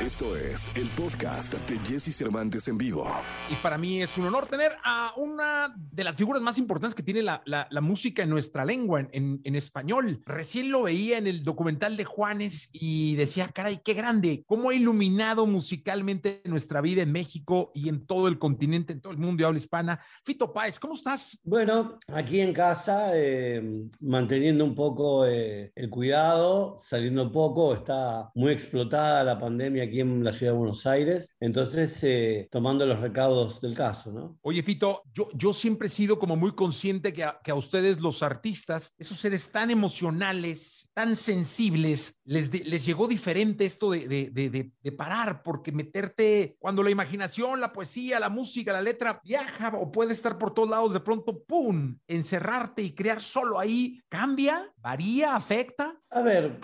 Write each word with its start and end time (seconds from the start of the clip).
Esto 0.00 0.34
es 0.34 0.70
el 0.76 0.88
podcast 0.96 1.52
de 1.52 1.78
Jesse 1.80 2.16
Cervantes 2.16 2.66
en 2.68 2.78
vivo. 2.78 3.06
Y 3.50 3.56
para 3.56 3.76
mí 3.76 4.00
es 4.00 4.16
un 4.16 4.24
honor 4.24 4.46
tener 4.46 4.72
a 4.82 5.12
una 5.18 5.74
de 5.76 6.04
las 6.04 6.16
figuras 6.16 6.40
más 6.40 6.56
importantes 6.56 6.94
que 6.94 7.02
tiene 7.02 7.20
la, 7.20 7.42
la, 7.44 7.68
la 7.70 7.82
música 7.82 8.22
en 8.22 8.30
nuestra 8.30 8.64
lengua, 8.64 9.06
en, 9.12 9.42
en, 9.44 9.54
español. 9.54 10.22
Recién 10.24 10.72
lo 10.72 10.84
veía 10.84 11.18
en 11.18 11.26
el 11.26 11.42
documental 11.42 11.98
de 11.98 12.04
Juanes 12.04 12.70
y 12.72 13.14
decía, 13.16 13.48
caray, 13.48 13.82
qué 13.84 13.92
grande, 13.92 14.42
cómo 14.46 14.70
ha 14.70 14.74
iluminado 14.74 15.44
musicalmente 15.44 16.40
nuestra 16.46 16.80
vida 16.80 17.02
en 17.02 17.12
México 17.12 17.70
y 17.74 17.90
en 17.90 18.06
todo 18.06 18.28
el 18.28 18.38
continente, 18.38 18.94
en 18.94 19.02
todo 19.02 19.12
el 19.12 19.18
mundo 19.18 19.42
de 19.42 19.48
habla 19.48 19.58
hispana. 19.58 20.00
Fito 20.24 20.50
Páez, 20.50 20.80
¿cómo 20.80 20.94
estás? 20.94 21.38
Bueno, 21.44 21.98
aquí 22.06 22.40
en 22.40 22.54
casa, 22.54 23.10
eh, 23.12 23.82
manteniendo 24.00 24.64
un 24.64 24.74
poco 24.74 25.26
eh, 25.26 25.72
el 25.74 25.90
cuidado, 25.90 26.80
saliendo 26.86 27.30
poco, 27.30 27.74
está 27.74 28.30
muy 28.34 28.52
explotada 28.52 29.22
la 29.24 29.38
pandemia 29.38 29.89
aquí 29.90 30.00
en 30.00 30.24
la 30.24 30.32
ciudad 30.32 30.52
de 30.52 30.58
Buenos 30.58 30.86
Aires, 30.86 31.28
entonces 31.40 31.98
eh, 32.02 32.48
tomando 32.50 32.86
los 32.86 33.00
recaudos 33.00 33.60
del 33.60 33.74
caso, 33.74 34.10
¿no? 34.10 34.38
Oye, 34.42 34.62
Fito, 34.62 35.02
yo, 35.12 35.28
yo 35.34 35.52
siempre 35.52 35.86
he 35.86 35.90
sido 35.90 36.18
como 36.18 36.36
muy 36.36 36.52
consciente 36.52 37.12
que 37.12 37.24
a, 37.24 37.40
que 37.42 37.50
a 37.50 37.54
ustedes 37.54 38.00
los 38.00 38.22
artistas, 38.22 38.94
esos 38.98 39.18
seres 39.18 39.50
tan 39.50 39.70
emocionales, 39.70 40.88
tan 40.94 41.16
sensibles, 41.16 42.20
les, 42.24 42.50
de, 42.50 42.64
les 42.64 42.86
llegó 42.86 43.08
diferente 43.08 43.64
esto 43.64 43.90
de, 43.90 44.08
de, 44.08 44.30
de, 44.30 44.72
de, 44.80 44.92
parar, 44.92 45.42
porque 45.42 45.72
meterte, 45.72 46.56
cuando 46.58 46.82
la 46.82 46.90
imaginación, 46.90 47.60
la 47.60 47.72
poesía, 47.72 48.20
la 48.20 48.28
música, 48.28 48.72
la 48.72 48.82
letra 48.82 49.20
viaja 49.24 49.72
o 49.74 49.90
puede 49.90 50.12
estar 50.12 50.38
por 50.38 50.54
todos 50.54 50.70
lados, 50.70 50.92
de 50.92 51.00
pronto, 51.00 51.42
¡pum!, 51.42 51.98
encerrarte 52.06 52.82
y 52.82 52.94
crear 52.94 53.20
solo 53.20 53.58
ahí, 53.58 54.00
¿cambia? 54.08 54.72
¿Varía? 54.76 55.34
¿Afecta? 55.34 56.00
A 56.10 56.22
ver, 56.22 56.60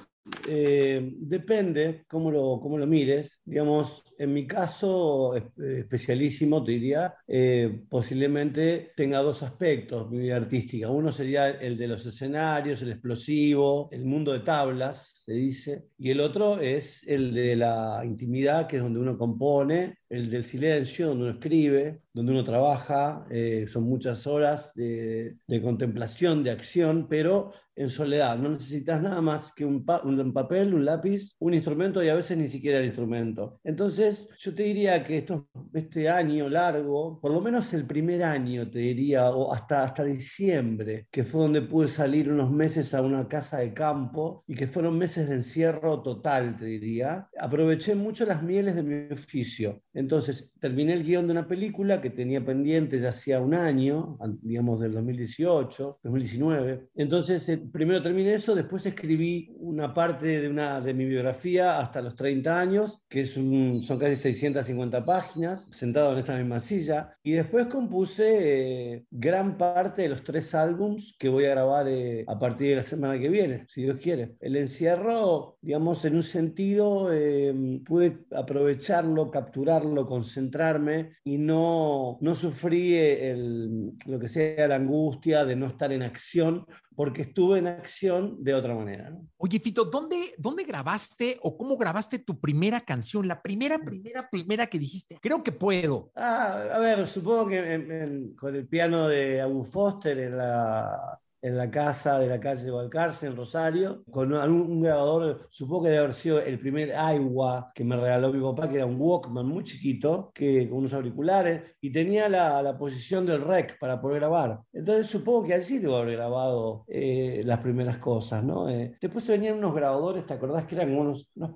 eh, 0.48 1.12
depende 1.18 2.04
cómo 2.08 2.30
lo, 2.30 2.60
cómo 2.60 2.78
lo 2.78 2.86
mires. 2.86 3.40
Digamos, 3.44 4.04
en 4.18 4.32
mi 4.32 4.46
caso, 4.46 5.34
especialísimo, 5.34 6.64
te 6.64 6.72
diría, 6.72 7.14
eh, 7.26 7.82
posiblemente 7.88 8.92
tenga 8.96 9.18
dos 9.18 9.42
aspectos 9.42 10.10
mi 10.10 10.18
vida 10.18 10.36
artística. 10.36 10.90
Uno 10.90 11.12
sería 11.12 11.50
el 11.50 11.76
de 11.76 11.88
los 11.88 12.06
escenarios, 12.06 12.82
el 12.82 12.92
explosivo, 12.92 13.88
el 13.92 14.04
mundo 14.04 14.32
de 14.32 14.40
tablas, 14.40 15.12
se 15.24 15.34
dice. 15.34 15.86
Y 15.98 16.10
el 16.10 16.20
otro 16.20 16.60
es 16.60 17.02
el 17.06 17.34
de 17.34 17.56
la 17.56 18.02
intimidad, 18.04 18.66
que 18.66 18.76
es 18.76 18.82
donde 18.82 19.00
uno 19.00 19.18
compone, 19.18 19.98
el 20.08 20.30
del 20.30 20.44
silencio, 20.44 21.08
donde 21.08 21.24
uno 21.24 21.32
escribe, 21.34 22.00
donde 22.12 22.32
uno 22.32 22.44
trabaja. 22.44 23.26
Eh, 23.30 23.66
son 23.68 23.84
muchas 23.84 24.26
horas 24.26 24.72
de, 24.74 25.36
de, 25.46 25.62
contemplación, 25.62 26.42
de 26.42 26.50
acción, 26.50 27.06
pero 27.08 27.52
en 27.76 27.90
soledad. 27.90 28.38
No 28.38 28.50
necesitas 28.50 29.00
nada 29.00 29.20
más 29.20 29.52
que 29.52 29.64
un, 29.64 29.84
pa 29.84 30.00
un 30.02 30.32
papel, 30.32 30.74
un 30.74 30.84
lápiz, 30.84 31.36
un 31.38 31.54
instrumento 31.54 32.02
y 32.02 32.08
a 32.08 32.14
veces 32.14 32.36
ni 32.36 32.48
siquiera 32.48 32.78
el 32.78 32.86
instrumento. 32.86 33.60
Entonces, 33.62 34.28
yo 34.38 34.54
te 34.54 34.62
diría 34.64 35.04
que 35.04 35.18
esto, 35.18 35.48
este 35.74 36.08
año 36.08 36.48
largo, 36.48 37.20
por 37.20 37.32
lo 37.32 37.40
menos 37.40 37.72
el 37.74 37.86
primer 37.86 38.22
año, 38.22 38.70
te 38.70 38.78
diría, 38.78 39.30
o 39.30 39.52
hasta, 39.52 39.84
hasta 39.84 40.04
diciembre, 40.04 41.06
que 41.10 41.24
fue 41.24 41.42
donde 41.42 41.62
pude 41.62 41.88
salir 41.88 42.30
unos 42.30 42.50
meses 42.50 42.94
a 42.94 43.02
una 43.02 43.28
casa 43.28 43.58
de 43.58 43.74
campo 43.74 44.44
y 44.46 44.54
que 44.54 44.66
fueron 44.66 44.96
meses 44.98 45.28
de 45.28 45.36
encierro 45.36 46.02
total, 46.02 46.56
te 46.56 46.64
diría, 46.64 47.28
aproveché 47.38 47.94
mucho 47.94 48.24
las 48.24 48.42
mieles 48.42 48.74
de 48.74 48.82
mi 48.82 49.12
oficio. 49.12 49.82
Entonces, 49.92 50.52
terminé 50.60 50.94
el 50.94 51.04
guion 51.04 51.26
de 51.26 51.32
una 51.32 51.48
película 51.48 52.00
que 52.00 52.10
tenía 52.10 52.44
pendiente 52.44 53.00
ya 53.00 53.10
hacía 53.10 53.40
un 53.40 53.54
año, 53.54 54.18
digamos 54.42 54.80
del 54.80 54.92
2018, 54.92 56.00
2019. 56.02 56.88
Entonces, 56.94 57.48
eh, 57.48 57.65
primero 57.72 58.02
terminé 58.02 58.34
eso, 58.34 58.54
después 58.54 58.84
escribí 58.86 59.54
una 59.58 59.92
parte 59.92 60.40
de, 60.40 60.48
una, 60.48 60.80
de 60.80 60.94
mi 60.94 61.04
biografía 61.04 61.78
hasta 61.78 62.00
los 62.00 62.14
30 62.14 62.60
años, 62.60 63.00
que 63.08 63.22
es 63.22 63.36
un, 63.36 63.82
son 63.82 63.98
casi 63.98 64.16
650 64.16 65.04
páginas, 65.04 65.68
sentado 65.72 66.12
en 66.12 66.18
esta 66.18 66.36
misma 66.36 66.60
silla, 66.60 67.16
y 67.22 67.32
después 67.32 67.66
compuse 67.66 68.94
eh, 68.94 69.04
gran 69.10 69.56
parte 69.58 70.02
de 70.02 70.08
los 70.08 70.24
tres 70.24 70.54
álbums 70.54 71.14
que 71.18 71.28
voy 71.28 71.46
a 71.46 71.50
grabar 71.50 71.88
eh, 71.88 72.24
a 72.26 72.38
partir 72.38 72.70
de 72.70 72.76
la 72.76 72.82
semana 72.82 73.18
que 73.18 73.28
viene, 73.28 73.66
si 73.68 73.82
Dios 73.82 73.98
quiere. 74.00 74.36
El 74.40 74.56
encierro, 74.56 75.58
digamos, 75.60 76.04
en 76.04 76.16
un 76.16 76.22
sentido, 76.22 77.12
eh, 77.12 77.54
pude 77.84 78.24
aprovecharlo, 78.34 79.30
capturarlo, 79.30 80.06
concentrarme 80.06 81.12
y 81.24 81.38
no, 81.38 82.18
no 82.20 82.34
sufrí 82.34 82.96
el, 82.96 83.92
lo 84.06 84.18
que 84.18 84.28
sea 84.28 84.68
la 84.68 84.76
angustia 84.76 85.44
de 85.44 85.56
no 85.56 85.66
estar 85.66 85.92
en 85.92 86.02
acción, 86.02 86.66
porque 86.96 87.22
estuve 87.22 87.58
en 87.58 87.66
acción 87.66 88.42
de 88.42 88.54
otra 88.54 88.74
manera. 88.74 89.10
¿no? 89.10 89.28
Oye, 89.36 89.60
Fito, 89.60 89.84
¿dónde, 89.84 90.32
¿dónde 90.38 90.64
grabaste 90.64 91.38
o 91.42 91.56
cómo 91.56 91.76
grabaste 91.76 92.18
tu 92.18 92.40
primera 92.40 92.80
canción? 92.80 93.28
La 93.28 93.42
primera, 93.42 93.78
primera, 93.78 94.28
primera 94.30 94.66
que 94.66 94.78
dijiste, 94.78 95.18
creo 95.20 95.42
que 95.42 95.52
puedo. 95.52 96.10
Ah, 96.16 96.64
a 96.72 96.78
ver, 96.78 97.06
supongo 97.06 97.48
que 97.48 97.58
en, 97.58 97.92
en, 97.92 98.34
con 98.34 98.56
el 98.56 98.66
piano 98.66 99.08
de 99.08 99.42
Abu 99.42 99.62
Foster 99.62 100.18
en 100.18 100.38
la, 100.38 101.20
en 101.46 101.56
la 101.56 101.70
casa 101.70 102.18
de 102.18 102.26
la 102.26 102.40
calle 102.40 102.70
Balcarce, 102.70 103.26
en 103.26 103.36
Rosario, 103.36 104.02
con 104.10 104.32
un 104.32 104.82
grabador, 104.82 105.46
supongo 105.48 105.84
que 105.84 105.90
debe 105.90 106.00
haber 106.00 106.12
sido 106.12 106.40
el 106.40 106.58
primer 106.58 106.92
Aiwa 106.96 107.70
que 107.72 107.84
me 107.84 107.96
regaló 107.96 108.32
mi 108.32 108.42
papá, 108.42 108.68
que 108.68 108.76
era 108.76 108.86
un 108.86 109.00
Walkman 109.00 109.46
muy 109.46 109.62
chiquito, 109.62 110.32
que, 110.34 110.68
con 110.68 110.78
unos 110.78 110.92
auriculares, 110.92 111.62
y 111.80 111.92
tenía 111.92 112.28
la, 112.28 112.60
la 112.62 112.76
posición 112.76 113.24
del 113.24 113.42
rec 113.42 113.78
para 113.78 114.00
poder 114.00 114.18
grabar. 114.18 114.58
Entonces 114.72 115.06
supongo 115.06 115.44
que 115.44 115.54
allí 115.54 115.78
debo 115.78 115.96
haber 115.96 116.16
grabado 116.16 116.84
eh, 116.88 117.42
las 117.44 117.60
primeras 117.60 117.98
cosas, 117.98 118.42
¿no? 118.42 118.68
Eh, 118.68 118.96
después 119.00 119.28
venían 119.28 119.58
unos 119.58 119.72
grabadores, 119.72 120.26
¿te 120.26 120.34
acordás 120.34 120.64
que 120.64 120.74
eran 120.74 120.96
unos, 120.96 121.30
unos 121.36 121.52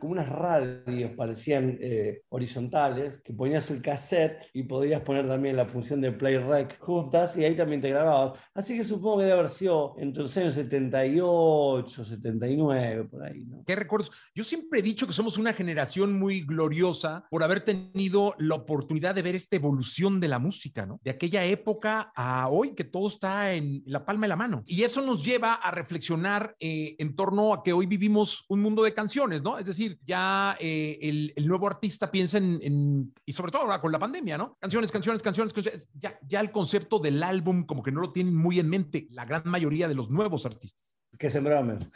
como 0.00 0.12
unas 0.12 0.28
radios, 0.28 1.10
parecían 1.10 1.76
eh, 1.82 2.22
horizontales, 2.30 3.20
que 3.22 3.34
ponías 3.34 3.70
el 3.70 3.82
cassette 3.82 4.46
y 4.54 4.62
podías 4.62 5.02
poner 5.02 5.28
también 5.28 5.56
la 5.56 5.66
función 5.66 6.00
de 6.00 6.12
play 6.12 6.38
rec 6.38 6.78
juntas, 6.80 7.36
y 7.36 7.44
ahí 7.44 7.54
también 7.54 7.82
te 7.82 7.90
grababas. 7.90 8.38
Así 8.54 8.74
que 8.76 8.84
supongo 8.84 9.18
que 9.18 9.33
haber 9.34 9.50
sido 9.50 9.94
entre 9.98 10.22
los 10.22 10.36
años 10.36 10.54
78, 10.54 12.04
79, 12.04 13.04
por 13.04 13.22
ahí, 13.24 13.44
¿no? 13.44 13.62
¿Qué 13.66 13.76
recuerdos? 13.76 14.10
Yo 14.34 14.44
siempre 14.44 14.80
he 14.80 14.82
dicho 14.82 15.06
que 15.06 15.12
somos 15.12 15.38
una 15.38 15.52
generación 15.52 16.18
muy 16.18 16.42
gloriosa 16.42 17.26
por 17.30 17.42
haber 17.42 17.60
tenido 17.60 18.34
la 18.38 18.54
oportunidad 18.54 19.14
de 19.14 19.22
ver 19.22 19.34
esta 19.34 19.56
evolución 19.56 20.20
de 20.20 20.28
la 20.28 20.38
música, 20.38 20.86
¿no? 20.86 21.00
De 21.02 21.10
aquella 21.10 21.44
época 21.44 22.12
a 22.14 22.48
hoy 22.48 22.74
que 22.74 22.84
todo 22.84 23.08
está 23.08 23.52
en 23.52 23.82
la 23.86 24.04
palma 24.04 24.22
de 24.22 24.28
la 24.28 24.36
mano. 24.36 24.62
Y 24.66 24.82
eso 24.82 25.02
nos 25.02 25.24
lleva 25.24 25.54
a 25.54 25.70
reflexionar 25.70 26.56
eh, 26.58 26.96
en 26.98 27.14
torno 27.16 27.52
a 27.52 27.62
que 27.62 27.72
hoy 27.72 27.86
vivimos 27.86 28.44
un 28.48 28.60
mundo 28.60 28.82
de 28.82 28.94
canciones, 28.94 29.42
¿no? 29.42 29.58
Es 29.58 29.66
decir, 29.66 29.98
ya 30.04 30.56
eh, 30.60 30.98
el, 31.02 31.32
el, 31.36 31.46
nuevo 31.46 31.66
artista 31.66 32.10
piensa 32.10 32.38
en, 32.38 32.58
en, 32.62 33.14
y 33.24 33.32
sobre 33.32 33.52
todo 33.52 33.62
ahora 33.62 33.80
con 33.80 33.92
la 33.92 33.98
pandemia, 33.98 34.38
¿no? 34.38 34.56
Canciones, 34.60 34.90
canciones, 34.90 35.22
canciones, 35.22 35.52
canciones. 35.52 35.88
Ya, 35.94 36.18
ya 36.26 36.40
el 36.40 36.50
concepto 36.50 36.98
del 36.98 37.22
álbum 37.22 37.64
como 37.64 37.82
que 37.82 37.92
no 37.92 38.00
lo 38.00 38.12
tienen 38.12 38.34
muy 38.34 38.58
en 38.58 38.68
mente 38.68 39.06
la 39.10 39.23
gran 39.24 39.42
mayoría 39.46 39.88
de 39.88 39.94
los 39.94 40.10
nuevos 40.10 40.46
artistas. 40.46 40.98
Que 41.18 41.30
sembraron. 41.30 41.90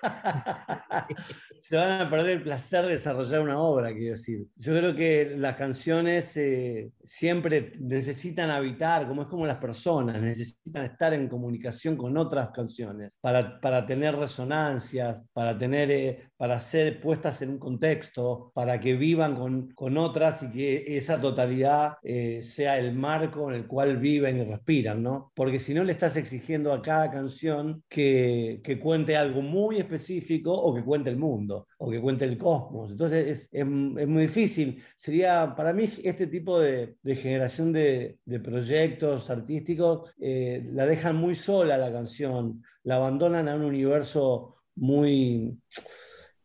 se 1.60 1.76
van 1.76 2.00
a 2.00 2.10
perder 2.10 2.30
el 2.30 2.42
placer 2.42 2.84
de 2.86 2.92
desarrollar 2.92 3.40
una 3.40 3.58
obra, 3.60 3.92
quiero 3.92 4.12
decir. 4.12 4.46
Yo 4.56 4.72
creo 4.76 4.94
que 4.94 5.34
las 5.36 5.56
canciones 5.56 6.36
eh, 6.36 6.90
siempre 7.04 7.72
necesitan 7.78 8.50
habitar, 8.50 9.06
como 9.06 9.22
es 9.22 9.28
como 9.28 9.46
las 9.46 9.58
personas, 9.58 10.20
necesitan 10.20 10.84
estar 10.84 11.12
en 11.14 11.28
comunicación 11.28 11.96
con 11.96 12.16
otras 12.16 12.50
canciones 12.50 13.16
para, 13.20 13.60
para 13.60 13.86
tener 13.86 14.16
resonancias, 14.16 15.22
para, 15.32 15.56
tener, 15.56 15.90
eh, 15.90 16.30
para 16.36 16.58
ser 16.60 17.00
puestas 17.00 17.42
en 17.42 17.50
un 17.50 17.58
contexto, 17.58 18.50
para 18.54 18.80
que 18.80 18.94
vivan 18.94 19.34
con, 19.34 19.70
con 19.72 19.98
otras 19.98 20.42
y 20.42 20.50
que 20.50 20.96
esa 20.96 21.20
totalidad 21.20 21.94
eh, 22.02 22.42
sea 22.42 22.78
el 22.78 22.94
marco 22.94 23.50
en 23.50 23.56
el 23.56 23.66
cual 23.66 23.98
viven 23.98 24.38
y 24.38 24.44
respiran, 24.44 25.02
¿no? 25.02 25.32
Porque 25.34 25.58
si 25.58 25.74
no 25.74 25.84
le 25.84 25.92
estás 25.92 26.16
exigiendo 26.16 26.72
a 26.72 26.82
cada 26.82 27.10
canción 27.10 27.82
que, 27.88 28.60
que 28.64 28.78
cuente 28.78 29.16
algo 29.16 29.42
muy 29.42 29.78
específico, 29.78 29.89
específico 29.90 30.52
o 30.52 30.74
que 30.74 30.84
cuente 30.84 31.10
el 31.10 31.16
mundo 31.16 31.66
o 31.78 31.90
que 31.90 32.00
cuente 32.00 32.24
el 32.24 32.38
cosmos. 32.38 32.92
Entonces 32.92 33.26
es, 33.26 33.48
es, 33.52 33.66
muy 33.66 34.22
difícil. 34.22 34.82
Sería 34.96 35.54
para 35.56 35.72
mí 35.72 35.88
este 36.02 36.26
tipo 36.26 36.60
de, 36.60 36.96
generación 37.04 37.72
de, 37.72 38.18
de, 38.24 38.40
proyectos 38.40 39.28
artísticos 39.30 40.12
eh, 40.20 40.62
la 40.72 40.86
dejan 40.86 41.16
muy 41.16 41.34
sola 41.34 41.76
la 41.76 41.92
canción, 41.92 42.62
la 42.84 42.96
abandonan 42.96 43.48
a 43.48 43.54
un 43.56 43.62
universo 43.62 44.56
muy... 44.76 45.58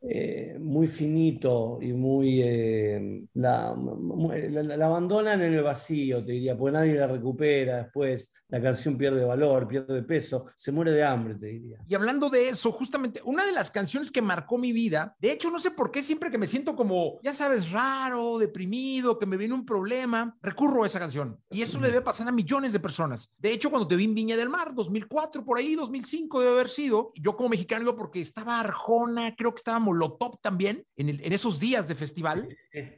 Eh, 0.07 0.57
muy 0.59 0.85
finito 0.85 1.79
y 1.81 1.91
muy... 1.91 2.39
Eh, 2.43 3.23
la, 3.33 3.75
la, 3.75 4.77
la, 4.77 4.85
abandonan 4.85 5.41
en 5.41 5.53
el 5.55 5.63
vacío, 5.63 6.23
te 6.23 6.33
diría, 6.33 6.55
porque 6.55 6.73
nadie 6.73 6.93
la 6.93 7.07
recupera 7.07 7.77
después, 7.77 8.31
la 8.49 8.61
canción 8.61 8.97
pierde 8.97 9.23
valor, 9.25 9.67
pierde 9.67 10.03
peso, 10.03 10.45
se 10.55 10.71
muere 10.71 10.91
de 10.91 11.03
hambre, 11.03 11.35
te 11.35 11.47
diría. 11.47 11.79
Y 11.87 11.95
hablando 11.95 12.29
de 12.29 12.49
eso, 12.49 12.71
justamente, 12.71 13.21
una 13.25 13.45
de 13.45 13.51
las 13.51 13.71
canciones 13.71 14.11
que 14.11 14.21
marcó 14.21 14.57
mi 14.57 14.71
vida, 14.71 15.15
de 15.19 15.31
hecho, 15.31 15.49
no 15.49 15.59
sé 15.59 15.71
por 15.71 15.91
qué 15.91 16.01
siempre 16.01 16.31
que 16.31 16.37
me 16.37 16.47
siento 16.47 16.75
como, 16.75 17.19
ya 17.23 17.33
sabes, 17.33 17.71
raro, 17.71 18.37
deprimido, 18.37 19.17
que 19.17 19.25
me 19.25 19.37
viene 19.37 19.53
un 19.53 19.65
problema, 19.65 20.37
recurro 20.41 20.83
a 20.83 20.87
esa 20.87 20.99
canción. 20.99 21.39
Y 21.49 21.61
eso 21.61 21.79
le 21.79 21.87
debe 21.87 22.01
pasar 22.01 22.27
a 22.27 22.31
millones 22.31 22.73
de 22.73 22.79
personas. 22.79 23.33
De 23.37 23.51
hecho, 23.51 23.69
cuando 23.69 23.87
te 23.87 23.95
vi 23.95 24.05
en 24.05 24.15
Viña 24.15 24.37
del 24.37 24.49
Mar, 24.49 24.73
2004, 24.73 25.43
por 25.43 25.57
ahí, 25.57 25.75
2005 25.75 26.39
debe 26.39 26.53
haber 26.53 26.69
sido, 26.69 27.11
yo 27.15 27.35
como 27.35 27.49
mexicano 27.49 27.95
porque 27.95 28.21
estaba 28.21 28.59
Arjona, 28.59 29.35
creo 29.35 29.51
que 29.53 29.59
estaba 29.59 29.79
Molotov 29.79 30.39
también 30.41 30.85
en, 30.95 31.09
en 31.09 31.33
esos 31.33 31.59
días 31.59 31.87
de 31.87 31.95
festival, 31.95 32.47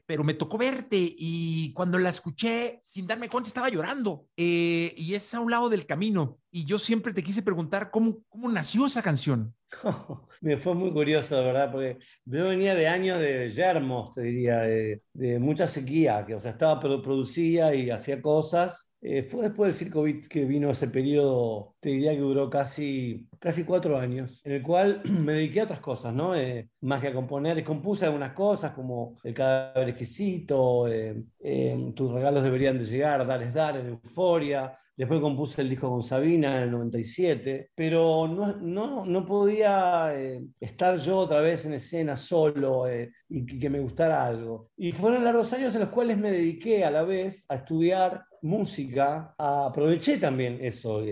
pero 0.05 0.23
me 0.23 0.33
tocó 0.33 0.57
verte 0.57 0.97
y 1.17 1.73
cuando 1.73 1.97
la 1.97 2.09
escuché, 2.09 2.81
sin 2.83 3.07
darme 3.07 3.29
cuenta, 3.29 3.47
estaba 3.47 3.69
llorando. 3.69 4.27
Eh, 4.35 4.93
y 4.97 5.13
es 5.13 5.33
a 5.37 5.41
un 5.41 5.51
lado 5.51 5.69
del 5.69 5.85
camino. 5.85 6.39
Y 6.51 6.65
yo 6.65 6.77
siempre 6.77 7.13
te 7.13 7.23
quise 7.23 7.41
preguntar 7.41 7.91
cómo, 7.91 8.19
cómo 8.29 8.49
nació 8.49 8.85
esa 8.85 9.01
canción. 9.01 9.55
me 10.41 10.57
fue 10.57 10.73
muy 10.75 10.91
curioso, 10.91 11.35
¿verdad? 11.35 11.71
Porque 11.71 11.97
yo 12.25 12.45
venía 12.45 12.75
de 12.75 12.87
años 12.87 13.19
de 13.19 13.49
yermos, 13.49 14.13
te 14.13 14.21
diría, 14.21 14.59
de, 14.59 15.01
de 15.13 15.39
mucha 15.39 15.67
sequía, 15.67 16.25
que 16.25 16.35
o 16.35 16.39
sea, 16.39 16.51
estaba 16.51 16.79
producía 16.79 17.73
y 17.75 17.89
hacía 17.89 18.21
cosas 18.21 18.87
eh, 18.99 19.23
fue 19.23 19.43
después 19.43 19.67
del 19.67 19.73
circo 19.75 20.03
que 20.27 20.45
vino 20.45 20.71
ese 20.71 20.87
periodo, 20.87 21.75
te 21.79 21.89
diría 21.89 22.13
que 22.13 22.19
duró 22.19 22.49
casi, 22.49 23.27
casi 23.39 23.63
cuatro 23.63 23.99
años, 23.99 24.41
en 24.43 24.53
el 24.53 24.63
cual 24.63 25.01
me 25.05 25.33
dediqué 25.33 25.61
a 25.61 25.65
otras 25.65 25.79
cosas, 25.79 26.13
¿no? 26.13 26.35
Eh, 26.35 26.69
más 26.81 27.01
que 27.01 27.09
a 27.09 27.13
componer, 27.13 27.63
compuse 27.63 28.05
algunas 28.05 28.33
cosas 28.33 28.71
como 28.71 29.17
El 29.23 29.33
cadáver 29.35 29.89
exquisito, 29.89 30.87
eh, 30.87 31.23
Tus 31.95 32.11
regalos 32.11 32.43
deberían 32.43 32.79
de 32.79 32.85
llegar, 32.85 33.25
Dar 33.25 33.53
dar, 33.53 33.77
en 33.77 33.87
Euforia, 33.87 34.77
Después 34.97 35.21
compuse 35.21 35.61
el 35.61 35.69
disco 35.69 35.91
con 35.91 36.01
Sabina 36.01 36.57
en 36.57 36.63
el 36.63 36.71
97, 36.71 37.69
pero 37.75 38.27
no, 38.27 38.57
no, 38.57 39.05
no 39.05 39.25
podía 39.27 40.11
estar 40.59 40.97
yo 40.97 41.19
otra 41.19 41.39
vez 41.39 41.65
en 41.65 41.73
escena 41.73 42.17
solo 42.17 42.85
y 43.29 43.59
que 43.59 43.69
me 43.69 43.79
gustara 43.79 44.25
algo. 44.25 44.71
Y 44.75 44.91
fueron 44.91 45.23
largos 45.23 45.53
años 45.53 45.75
en 45.75 45.81
los 45.81 45.89
cuales 45.89 46.17
me 46.17 46.31
dediqué 46.31 46.83
a 46.83 46.89
la 46.89 47.03
vez 47.03 47.45
a 47.47 47.57
estudiar 47.57 48.23
música, 48.41 49.35
aproveché 49.37 50.17
también 50.17 50.57
eso, 50.61 51.03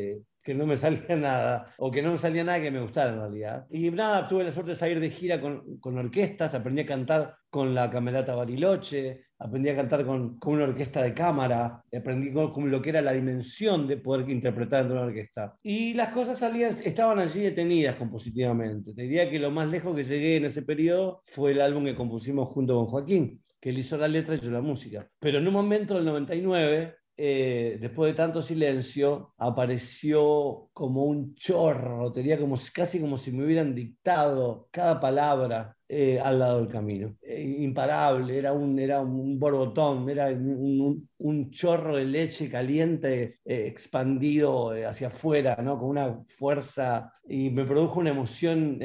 que 0.45 0.53
no 0.53 0.68
me 0.68 0.75
salía 0.83 1.15
nada, 1.18 1.74
o 1.77 1.92
que 1.92 2.01
no 2.03 2.12
me 2.12 2.18
salía 2.19 2.44
nada 2.44 2.62
que 2.62 2.71
me 2.71 2.80
gustara 2.80 3.12
en 3.12 3.19
realidad. 3.19 3.65
Y 3.71 3.89
nada, 3.89 4.27
tuve 4.27 4.44
la 4.44 4.51
suerte 4.51 4.71
de 4.71 4.77
salir 4.77 5.00
de 5.00 5.09
gira 5.09 5.42
con, 5.42 5.80
con 5.80 5.97
orquestas, 5.97 6.53
aprendí 6.53 6.83
a 6.83 6.86
cantar 6.86 7.36
con 7.50 7.74
la 7.74 7.89
Camerata 7.89 8.36
Bariloche, 8.36 9.25
aprendí 9.39 9.69
a 9.69 9.75
cantar 9.75 10.06
con, 10.06 10.38
con 10.38 10.53
una 10.53 10.65
orquesta 10.65 11.01
de 11.01 11.15
cámara, 11.15 11.83
aprendí 11.92 12.31
con, 12.31 12.69
lo 12.69 12.81
que 12.81 12.92
era 12.92 13.01
la 13.01 13.13
dimensión 13.13 13.88
de 13.88 13.97
poder 13.97 14.30
interpretar 14.30 14.86
en 14.86 14.92
una 14.92 15.01
orquesta. 15.01 15.57
Y 15.63 15.95
las 15.95 16.09
cosas 16.09 16.38
salían, 16.38 16.75
estaban 16.83 17.18
allí 17.18 17.42
detenidas 17.42 17.95
compositivamente. 17.95 18.94
Te 18.94 19.01
diría 19.01 19.30
que 19.30 19.39
lo 19.39 19.50
más 19.50 19.68
lejos 19.68 19.95
que 19.95 20.03
llegué 20.03 20.38
en 20.38 20.45
ese 20.45 20.62
periodo 20.62 21.24
fue 21.25 21.51
el 21.51 21.62
álbum 21.62 21.86
que 21.86 21.95
compusimos 21.95 22.50
junto 22.50 22.75
con 22.75 22.86
Joaquín, 22.86 23.44
que 23.59 23.69
él 23.69 23.80
hizo 23.80 23.97
la 23.97 24.07
letra 24.07 24.36
y 24.36 24.39
yo 24.39 24.51
la 24.51 24.62
música. 24.62 25.09
Pero 25.19 25.39
en 25.39 25.47
un 25.47 25.53
momento 25.53 25.95
del 25.95 26.06
99 26.06 26.94
eh, 27.17 27.77
después 27.79 28.12
de 28.12 28.15
tanto 28.15 28.41
silencio, 28.41 29.33
apareció 29.38 30.69
como 30.73 31.06
un 31.06 31.35
chorro, 31.35 32.12
tenía 32.12 32.39
como, 32.39 32.56
casi 32.73 33.00
como 33.00 33.17
si 33.17 33.31
me 33.31 33.45
hubieran 33.45 33.73
dictado 33.73 34.67
cada 34.71 35.00
palabra 35.00 35.77
eh, 35.87 36.19
al 36.19 36.39
lado 36.39 36.59
del 36.59 36.67
camino. 36.67 37.15
Eh, 37.21 37.57
imparable, 37.59 38.37
era 38.37 38.53
un, 38.53 38.79
era 38.79 39.01
un 39.01 39.39
borbotón, 39.39 40.09
era 40.09 40.27
un, 40.27 41.07
chorro 41.51 41.97
de 41.97 42.05
leche 42.05 42.49
caliente 42.49 43.39
expandido 43.45 44.71
hacia 44.87 45.07
afuera, 45.07 45.55
¿no? 45.63 45.77
con 45.77 45.89
una 45.89 46.23
fuerza, 46.25 47.13
y 47.27 47.49
me 47.49 47.65
produjo 47.65 47.99
una 47.99 48.09
emoción 48.09 48.79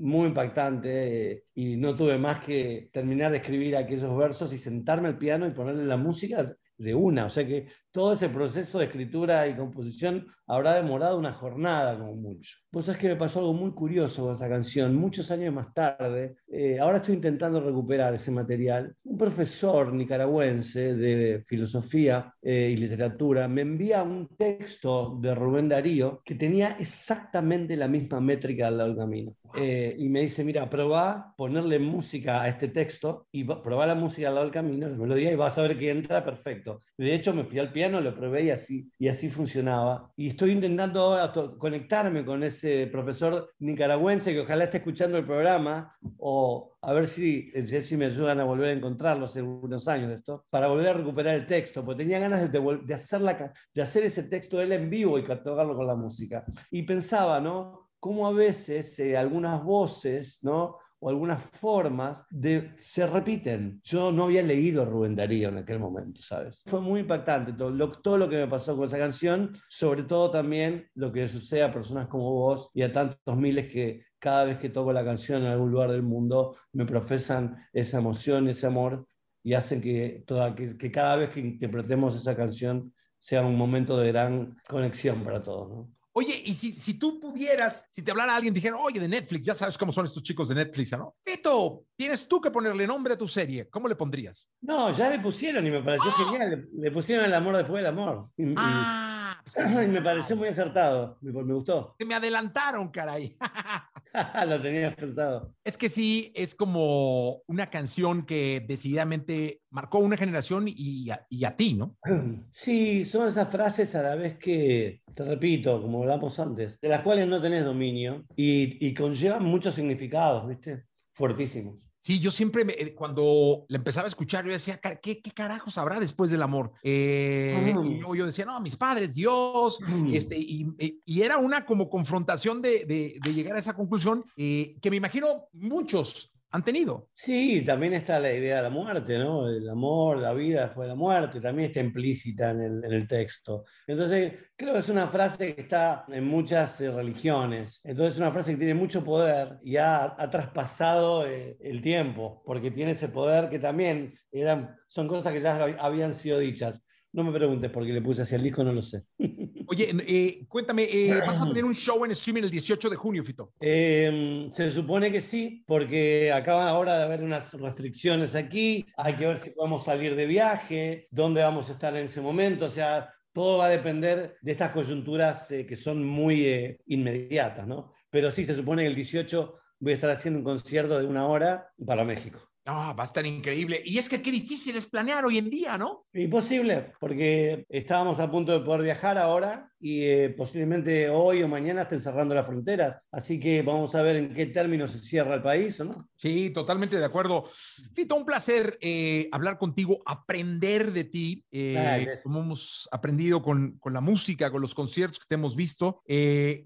muy 0.00 0.28
impactante 0.28 1.44
y 1.54 1.76
no 1.76 1.94
tuve 1.94 2.18
más 2.18 2.40
que 2.44 2.88
terminar 2.92 3.32
de 3.32 3.38
escribir 3.38 3.76
aquellos 3.76 4.16
versos 4.16 4.52
y 4.52 4.58
sentarme 4.58 5.08
al 5.08 5.18
piano 5.18 5.46
y 5.46 5.50
ponerle 5.50 5.84
la 5.84 5.96
música 5.96 6.56
de 6.80 6.94
una. 6.94 7.26
O 7.26 7.28
sea 7.28 7.46
que 7.46 7.68
todo 7.92 8.12
ese 8.12 8.28
proceso 8.28 8.78
de 8.78 8.86
escritura 8.86 9.46
y 9.46 9.56
composición 9.56 10.26
habrá 10.46 10.74
demorado 10.74 11.18
una 11.18 11.32
jornada 11.32 11.98
como 11.98 12.14
mucho. 12.14 12.56
Vos 12.72 12.86
sabés 12.86 13.00
que 13.00 13.08
me 13.08 13.16
pasó 13.16 13.40
algo 13.40 13.52
muy 13.52 13.72
curioso 13.72 14.24
con 14.24 14.32
esa 14.32 14.48
canción. 14.48 14.96
Muchos 14.96 15.30
años 15.30 15.52
más 15.52 15.72
tarde, 15.74 16.36
eh, 16.48 16.78
ahora 16.80 16.98
estoy 16.98 17.14
intentando 17.14 17.60
recuperar 17.60 18.14
ese 18.14 18.30
material. 18.30 18.94
Un 19.04 19.18
profesor 19.18 19.92
nicaragüense 19.92 20.94
de 20.94 21.44
filosofía 21.46 22.34
eh, 22.42 22.70
y 22.72 22.76
literatura 22.76 23.46
me 23.46 23.62
envía 23.62 24.02
un 24.02 24.28
texto 24.36 25.18
de 25.20 25.34
Rubén 25.34 25.68
Darío 25.68 26.22
que 26.24 26.34
tenía 26.34 26.76
exactamente 26.78 27.76
la 27.76 27.88
misma 27.88 28.20
métrica 28.20 28.68
al 28.68 28.78
lado 28.78 28.88
del 28.90 28.98
camino. 28.98 29.36
Eh, 29.54 29.96
y 29.98 30.08
me 30.08 30.20
dice, 30.20 30.44
mira, 30.44 30.70
probá 30.70 31.34
ponerle 31.36 31.78
música 31.78 32.42
a 32.42 32.48
este 32.48 32.68
texto 32.68 33.26
y 33.32 33.44
probá 33.44 33.86
la 33.86 33.96
música 33.96 34.28
al 34.28 34.34
lado 34.34 34.46
del 34.46 34.54
camino, 34.54 34.88
la 34.88 34.96
melodía, 34.96 35.32
y 35.32 35.36
vas 35.36 35.58
a 35.58 35.62
ver 35.62 35.76
que 35.76 35.90
entra 35.90 36.24
perfecto. 36.24 36.69
De 36.96 37.14
hecho, 37.14 37.32
me 37.32 37.44
fui 37.44 37.58
al 37.58 37.72
piano, 37.72 38.00
lo 38.00 38.14
probé 38.14 38.44
y 38.44 38.50
así, 38.50 38.90
y 38.98 39.08
así 39.08 39.30
funcionaba. 39.30 40.12
Y 40.16 40.28
estoy 40.28 40.52
intentando 40.52 41.00
ahora 41.00 41.32
conectarme 41.58 42.24
con 42.24 42.42
ese 42.42 42.86
profesor 42.86 43.52
nicaragüense 43.58 44.32
que 44.32 44.40
ojalá 44.40 44.64
esté 44.64 44.78
escuchando 44.78 45.18
el 45.18 45.24
programa, 45.24 45.96
o 46.18 46.76
a 46.82 46.92
ver 46.92 47.06
si 47.06 47.50
Jesse 47.52 47.92
me 47.92 48.06
ayudan 48.06 48.40
a 48.40 48.44
volver 48.44 48.70
a 48.70 48.72
encontrarlo 48.72 49.24
hace 49.24 49.42
unos 49.42 49.88
años 49.88 50.08
de 50.08 50.16
esto, 50.16 50.44
para 50.50 50.68
volver 50.68 50.88
a 50.88 50.92
recuperar 50.94 51.34
el 51.34 51.46
texto, 51.46 51.84
porque 51.84 52.02
tenía 52.04 52.18
ganas 52.18 52.50
de, 52.50 52.78
de, 52.84 52.94
hacer, 52.94 53.20
la, 53.20 53.52
de 53.74 53.82
hacer 53.82 54.04
ese 54.04 54.24
texto 54.24 54.60
él 54.60 54.72
en 54.72 54.90
vivo 54.90 55.18
y 55.18 55.24
catalogarlo 55.24 55.76
con 55.76 55.86
la 55.86 55.94
música. 55.94 56.44
Y 56.70 56.82
pensaba, 56.82 57.40
¿no? 57.40 57.90
cómo 58.00 58.26
a 58.26 58.32
veces 58.32 58.98
eh, 58.98 59.16
algunas 59.16 59.62
voces, 59.62 60.42
¿no? 60.42 60.78
O 61.00 61.08
algunas 61.08 61.42
formas 61.42 62.24
de, 62.30 62.72
se 62.78 63.06
repiten. 63.06 63.80
Yo 63.82 64.12
no 64.12 64.24
había 64.24 64.42
leído 64.42 64.84
Rubén 64.84 65.16
Darío 65.16 65.48
en 65.48 65.58
aquel 65.58 65.78
momento, 65.78 66.20
¿sabes? 66.22 66.62
Fue 66.66 66.80
muy 66.80 67.00
impactante 67.00 67.54
todo 67.54 67.70
lo, 67.70 67.90
todo 67.90 68.18
lo 68.18 68.28
que 68.28 68.36
me 68.36 68.46
pasó 68.46 68.76
con 68.76 68.84
esa 68.84 68.98
canción, 68.98 69.52
sobre 69.68 70.04
todo 70.04 70.30
también 70.30 70.86
lo 70.94 71.10
que 71.10 71.28
sucede 71.28 71.62
a 71.62 71.72
personas 71.72 72.06
como 72.08 72.30
vos 72.30 72.70
y 72.74 72.82
a 72.82 72.92
tantos 72.92 73.36
miles 73.36 73.72
que 73.72 74.04
cada 74.18 74.44
vez 74.44 74.58
que 74.58 74.68
toco 74.68 74.92
la 74.92 75.04
canción 75.04 75.42
en 75.42 75.48
algún 75.48 75.70
lugar 75.70 75.90
del 75.90 76.02
mundo 76.02 76.56
me 76.72 76.84
profesan 76.84 77.56
esa 77.72 77.98
emoción, 77.98 78.48
ese 78.48 78.66
amor 78.66 79.06
y 79.42 79.54
hacen 79.54 79.80
que, 79.80 80.22
toda, 80.26 80.54
que, 80.54 80.76
que 80.76 80.90
cada 80.90 81.16
vez 81.16 81.30
que 81.30 81.40
interpretemos 81.40 82.14
esa 82.14 82.36
canción 82.36 82.92
sea 83.18 83.42
un 83.42 83.56
momento 83.56 83.96
de 83.96 84.08
gran 84.08 84.56
conexión 84.68 85.24
para 85.24 85.42
todos. 85.42 85.70
¿no? 85.70 85.99
Oye, 86.20 86.42
y 86.44 86.54
si, 86.54 86.74
si 86.74 86.98
tú 86.98 87.18
pudieras, 87.18 87.88
si 87.90 88.02
te 88.02 88.10
hablara 88.10 88.36
alguien, 88.36 88.52
dijera, 88.52 88.76
oye, 88.76 89.00
de 89.00 89.08
Netflix, 89.08 89.46
ya 89.46 89.54
sabes 89.54 89.78
cómo 89.78 89.90
son 89.90 90.04
estos 90.04 90.22
chicos 90.22 90.50
de 90.50 90.54
Netflix, 90.54 90.92
¿no? 90.92 91.16
Fito, 91.24 91.86
tienes 91.96 92.28
tú 92.28 92.42
que 92.42 92.50
ponerle 92.50 92.86
nombre 92.86 93.14
a 93.14 93.16
tu 93.16 93.26
serie. 93.26 93.70
¿Cómo 93.70 93.88
le 93.88 93.96
pondrías? 93.96 94.46
No, 94.60 94.92
ya 94.92 95.08
le 95.08 95.18
pusieron 95.18 95.66
y 95.66 95.70
me 95.70 95.82
pareció 95.82 96.12
genial. 96.12 96.68
Le, 96.74 96.90
pusieron 96.90 97.24
el 97.24 97.32
amor 97.32 97.56
después 97.56 97.82
del 97.82 97.86
amor. 97.86 98.28
Y, 98.36 98.52
ah, 98.58 99.42
y 99.56 99.86
me 99.88 100.02
pareció 100.02 100.36
muy 100.36 100.48
acertado. 100.48 101.16
Me, 101.22 101.32
me 101.32 101.54
gustó. 101.54 101.96
Me 102.06 102.14
adelantaron, 102.14 102.90
caray. 102.90 103.34
Lo 104.46 104.60
tenías 104.60 104.94
pensado. 104.94 105.54
Es 105.64 105.78
que 105.78 105.88
sí, 105.88 106.32
es 106.34 106.54
como 106.54 107.42
una 107.46 107.70
canción 107.70 108.24
que 108.24 108.64
decididamente 108.66 109.62
marcó 109.70 109.98
una 109.98 110.16
generación 110.16 110.64
y 110.66 111.10
a, 111.10 111.26
y 111.28 111.44
a, 111.44 111.56
ti, 111.56 111.74
¿no? 111.74 111.96
Sí, 112.52 113.04
son 113.04 113.28
esas 113.28 113.48
frases 113.48 113.94
a 113.94 114.02
la 114.02 114.14
vez 114.14 114.38
que, 114.38 114.99
te 115.14 115.24
repito, 115.24 115.80
como 115.80 116.02
hablamos 116.02 116.38
antes, 116.38 116.80
de 116.80 116.88
las 116.88 117.02
cuales 117.02 117.26
no 117.28 117.40
tenés 117.40 117.64
dominio 117.64 118.24
y, 118.36 118.86
y 118.86 118.94
conllevan 118.94 119.44
muchos 119.44 119.74
significados, 119.74 120.48
¿viste? 120.48 120.84
Fuertísimos. 121.12 121.76
Sí, 122.02 122.18
yo 122.18 122.30
siempre, 122.30 122.64
eh, 122.66 122.94
cuando 122.94 123.66
la 123.68 123.76
empezaba 123.76 124.06
a 124.06 124.08
escuchar, 124.08 124.46
yo 124.46 124.52
decía, 124.52 124.80
¿qué, 124.80 125.20
qué 125.20 125.30
carajos 125.32 125.76
habrá 125.76 126.00
después 126.00 126.30
del 126.30 126.42
amor? 126.42 126.72
Eh, 126.82 127.74
y 127.84 128.16
yo, 128.16 128.24
decía, 128.24 128.46
no, 128.46 128.58
mis 128.58 128.74
padres, 128.74 129.14
Dios, 129.14 129.80
este, 130.10 130.38
y, 130.38 130.66
y, 131.04 131.20
era 131.20 131.36
una 131.36 131.66
como 131.66 131.90
confrontación 131.90 132.62
de, 132.62 132.86
de, 132.86 133.18
de 133.22 133.34
llegar 133.34 133.54
a 133.54 133.58
esa 133.58 133.74
conclusión 133.74 134.24
eh, 134.34 134.76
que 134.80 134.90
me 134.90 134.96
imagino 134.96 135.48
muchos 135.52 136.32
han 136.52 136.64
tenido. 136.64 137.08
Sí, 137.14 137.62
también 137.64 137.92
está 137.92 138.18
la 138.18 138.32
idea 138.32 138.56
de 138.56 138.62
la 138.62 138.70
muerte, 138.70 139.18
¿no? 139.18 139.48
El 139.48 139.68
amor, 139.68 140.18
la 140.18 140.32
vida 140.32 140.62
después 140.62 140.86
de 140.86 140.88
la 140.88 140.96
muerte, 140.96 141.40
también 141.40 141.68
está 141.68 141.80
implícita 141.80 142.50
en 142.50 142.60
el, 142.60 142.84
el 142.92 143.06
texto. 143.06 143.64
Entonces, 143.86 144.32
creo 144.56 144.72
que 144.72 144.80
es 144.80 144.88
una 144.88 145.06
frase 145.08 145.54
que 145.54 145.62
está 145.62 146.04
en 146.08 146.24
muchas 146.24 146.80
eh, 146.80 146.90
religiones. 146.90 147.80
Entonces, 147.84 148.14
es 148.14 148.20
una 148.20 148.32
frase 148.32 148.52
que 148.52 148.58
tiene 148.58 148.74
mucho 148.74 149.04
poder 149.04 149.58
y 149.62 149.76
ha, 149.76 150.16
traspasado 150.30 151.26
eh, 151.26 151.56
el 151.60 151.80
tiempo, 151.80 152.42
porque 152.44 152.70
tiene 152.70 152.92
ese 152.92 153.08
poder 153.08 153.48
que 153.48 153.58
también 153.58 154.14
eran, 154.32 154.76
son 154.88 155.06
cosas 155.06 155.32
que 155.32 155.40
ya 155.40 155.56
habían 155.78 156.14
sido 156.14 156.38
dichas. 156.38 156.82
No 157.12 157.24
me 157.24 157.32
preguntes 157.32 157.70
por 157.70 157.84
qué 157.84 157.92
le 157.92 158.02
puse 158.02 158.22
así 158.22 158.34
al 158.34 158.42
disco, 158.42 158.64
no 158.64 158.72
lo 158.72 158.82
sé. 158.82 159.02
Oye, 159.72 159.88
eh, 160.08 160.46
cuéntame, 160.48 160.82
eh, 160.82 161.22
¿vas 161.24 161.40
a 161.40 161.46
tener 161.46 161.64
un 161.64 161.76
show 161.76 162.04
en 162.04 162.10
streaming 162.10 162.42
el 162.42 162.50
18 162.50 162.90
de 162.90 162.96
junio, 162.96 163.22
Fito? 163.22 163.52
Eh, 163.60 164.48
se 164.50 164.68
supone 164.72 165.12
que 165.12 165.20
sí, 165.20 165.62
porque 165.64 166.32
acaba 166.32 166.68
ahora 166.68 166.98
de 166.98 167.04
haber 167.04 167.22
unas 167.22 167.52
restricciones 167.52 168.34
aquí, 168.34 168.84
hay 168.96 169.14
que 169.14 169.28
ver 169.28 169.38
si 169.38 169.50
podemos 169.50 169.84
salir 169.84 170.16
de 170.16 170.26
viaje, 170.26 171.06
dónde 171.12 171.44
vamos 171.44 171.68
a 171.68 171.74
estar 171.74 171.94
en 171.94 172.06
ese 172.06 172.20
momento, 172.20 172.66
o 172.66 172.70
sea, 172.70 173.14
todo 173.32 173.58
va 173.58 173.66
a 173.66 173.70
depender 173.70 174.38
de 174.42 174.50
estas 174.50 174.72
coyunturas 174.72 175.46
que 175.46 175.76
son 175.76 176.04
muy 176.04 176.76
inmediatas, 176.86 177.64
¿no? 177.64 177.92
Pero 178.10 178.32
sí, 178.32 178.44
se 178.44 178.56
supone 178.56 178.82
que 178.82 178.88
el 178.88 178.96
18 178.96 179.54
voy 179.78 179.92
a 179.92 179.94
estar 179.94 180.10
haciendo 180.10 180.40
un 180.40 180.44
concierto 180.44 180.98
de 180.98 181.06
una 181.06 181.28
hora 181.28 181.70
para 181.86 182.04
México. 182.04 182.40
Ah, 182.72 182.94
va 182.96 183.02
a 183.02 183.06
estar 183.06 183.26
increíble. 183.26 183.82
Y 183.84 183.98
es 183.98 184.08
que 184.08 184.22
qué 184.22 184.30
difícil 184.30 184.76
es 184.76 184.86
planear 184.86 185.24
hoy 185.24 185.38
en 185.38 185.50
día, 185.50 185.76
¿no? 185.76 186.06
Imposible, 186.14 186.92
porque 187.00 187.66
estábamos 187.68 188.20
a 188.20 188.30
punto 188.30 188.52
de 188.52 188.64
poder 188.64 188.82
viajar 188.82 189.18
ahora 189.18 189.68
y 189.80 190.04
eh, 190.04 190.34
posiblemente 190.36 191.08
hoy 191.08 191.42
o 191.42 191.48
mañana 191.48 191.82
estén 191.82 192.00
cerrando 192.00 192.32
las 192.32 192.46
fronteras. 192.46 192.98
Así 193.10 193.40
que 193.40 193.62
vamos 193.62 193.94
a 193.96 194.02
ver 194.02 194.16
en 194.16 194.34
qué 194.34 194.46
términos 194.46 194.92
se 194.92 195.00
cierra 195.00 195.34
el 195.34 195.42
país 195.42 195.80
o 195.80 195.86
no. 195.86 196.08
Sí, 196.16 196.50
totalmente 196.50 196.96
de 196.96 197.04
acuerdo. 197.04 197.44
Fito, 197.92 198.14
un 198.14 198.26
placer 198.26 198.78
eh, 198.80 199.28
hablar 199.32 199.58
contigo, 199.58 200.00
aprender 200.06 200.92
de 200.92 201.04
ti, 201.04 201.44
eh, 201.50 202.06
como 202.22 202.40
hemos 202.40 202.88
aprendido 202.92 203.42
con, 203.42 203.78
con, 203.78 203.94
la 203.94 204.00
música, 204.00 204.52
con 204.52 204.60
los 204.60 204.76
conciertos 204.76 205.18
que 205.18 205.26
te 205.26 205.34
hemos 205.34 205.56
visto. 205.56 206.02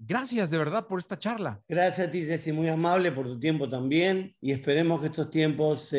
gracias 0.01 0.51
de 0.51 0.57
verdad 0.59 0.85
por 0.85 0.99
esta 0.99 1.17
charla. 1.17 1.61
Gracias 1.67 2.09
a 2.09 2.11
ti, 2.11 2.25
Jessy, 2.25 2.51
muy 2.51 2.67
amable 2.67 3.11
por 3.11 3.25
tu 3.25 3.39
tiempo 3.39 3.67
también 3.67 4.35
y 4.39 4.51
esperemos 4.51 5.01
que 5.01 5.07
estos 5.07 5.31
tiempos 5.31 5.94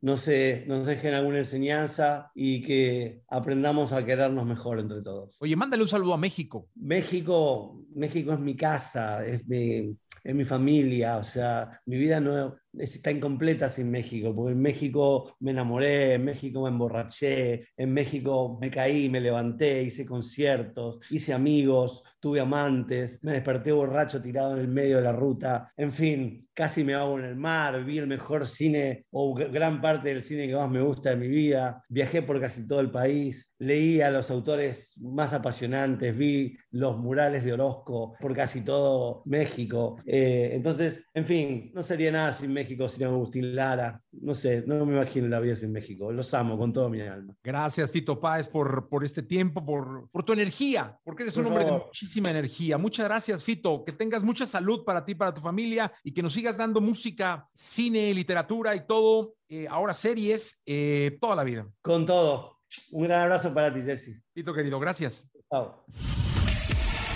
no 0.00 0.16
se, 0.16 0.64
nos 0.66 0.86
dejen 0.86 1.14
alguna 1.14 1.38
enseñanza 1.38 2.30
y 2.34 2.62
que 2.62 3.22
aprendamos 3.28 3.92
a 3.92 4.04
querernos 4.04 4.46
mejor 4.46 4.78
entre 4.78 5.02
todos. 5.02 5.36
Oye, 5.40 5.56
mándale 5.56 5.82
un 5.82 5.88
saludo 5.88 6.14
a. 6.14 6.18
México? 6.18 6.68
México, 6.76 7.82
México 7.94 8.32
es 8.32 8.40
mi 8.40 8.56
casa, 8.56 9.24
es 9.26 9.46
mi, 9.48 9.96
es 10.22 10.34
mi 10.34 10.44
familia, 10.44 11.16
o 11.16 11.24
sea, 11.24 11.80
mi 11.86 11.96
vida 11.96 12.20
no, 12.20 12.56
está 12.78 13.10
incompleta 13.10 13.68
sin 13.68 13.90
México, 13.90 14.34
porque 14.34 14.52
en 14.52 14.60
México 14.60 15.36
me 15.40 15.50
enamoré, 15.50 16.14
en 16.14 16.24
México 16.24 16.62
me 16.62 16.68
emborraché, 16.68 17.68
en 17.76 17.92
México 17.92 18.58
me 18.60 18.70
caí, 18.70 19.08
me 19.08 19.20
levanté, 19.20 19.82
hice 19.82 20.06
conciertos, 20.06 21.00
hice 21.10 21.32
amigos, 21.32 22.02
tuve 22.20 22.40
amantes, 22.40 23.22
me 23.22 23.32
desperté 23.32 23.72
borracho 23.72 24.20
tirado 24.20 24.54
en 24.54 24.60
el 24.60 24.68
medio 24.68 24.96
de 24.96 25.02
la 25.02 25.12
ruta, 25.12 25.72
en 25.76 25.92
fin, 25.92 26.48
casi 26.52 26.84
me 26.84 26.94
hago 26.94 27.18
en 27.18 27.24
el 27.24 27.36
mar, 27.36 27.82
vi 27.84 27.98
el 27.98 28.06
mejor 28.06 28.46
cine 28.46 29.06
o 29.10 29.34
gran 29.34 29.80
parte 29.80 30.10
del 30.10 30.22
cine 30.22 30.46
que 30.46 30.54
más 30.54 30.70
me 30.70 30.82
gusta 30.82 31.10
de 31.10 31.16
mi 31.16 31.28
vida, 31.28 31.82
viajé 31.88 32.22
por 32.22 32.38
casi 32.40 32.66
todo 32.66 32.80
el 32.80 32.90
país, 32.90 33.54
leí 33.58 34.02
a 34.02 34.10
los 34.10 34.30
autores 34.30 34.94
más 34.98 35.32
apasionantes, 35.32 36.16
vi 36.16 36.56
los 36.70 36.98
murales 36.98 37.44
de 37.44 37.54
Orozco 37.54 38.14
por 38.20 38.34
casi 38.34 38.60
todo 38.60 39.22
México, 39.24 39.96
eh, 40.06 40.50
entonces, 40.52 41.02
en 41.14 41.24
fin, 41.24 41.70
no 41.74 41.82
sería 41.82 42.10
nada 42.12 42.32
sin 42.32 42.52
México 42.52 42.88
sin 42.88 43.04
Agustín 43.04 43.54
Lara. 43.54 44.02
No 44.12 44.34
sé, 44.34 44.64
no 44.66 44.84
me 44.86 44.94
imagino 44.94 45.28
la 45.28 45.40
vida 45.40 45.56
sin 45.56 45.72
México. 45.72 46.12
Los 46.12 46.32
amo 46.34 46.58
con 46.58 46.72
toda 46.72 46.88
mi 46.88 47.00
alma. 47.00 47.34
Gracias, 47.42 47.90
Fito 47.90 48.18
Páez, 48.20 48.48
por, 48.48 48.88
por 48.88 49.04
este 49.04 49.22
tiempo, 49.22 49.64
por, 49.64 50.08
por 50.10 50.22
tu 50.22 50.32
energía, 50.32 50.98
porque 51.04 51.22
eres 51.24 51.36
un 51.36 51.46
hombre 51.46 51.64
de 51.64 51.72
muchísima 51.72 52.30
energía. 52.30 52.78
Muchas 52.78 53.06
gracias, 53.06 53.44
Fito. 53.44 53.84
Que 53.84 53.92
tengas 53.92 54.24
mucha 54.24 54.46
salud 54.46 54.84
para 54.84 55.04
ti, 55.04 55.14
para 55.14 55.34
tu 55.34 55.40
familia 55.40 55.92
y 56.02 56.12
que 56.12 56.22
nos 56.22 56.32
sigas 56.32 56.56
dando 56.56 56.80
música, 56.80 57.48
cine, 57.54 58.12
literatura 58.14 58.74
y 58.74 58.86
todo. 58.86 59.34
Eh, 59.48 59.66
ahora 59.68 59.92
series, 59.92 60.62
eh, 60.64 61.18
toda 61.20 61.36
la 61.36 61.44
vida. 61.44 61.66
Con 61.82 62.06
todo. 62.06 62.60
Un 62.92 63.04
gran 63.04 63.22
abrazo 63.22 63.52
para 63.52 63.72
ti, 63.72 63.82
Jesse. 63.82 64.22
Fito, 64.32 64.54
querido, 64.54 64.78
gracias. 64.78 65.28
Chao. 65.50 65.84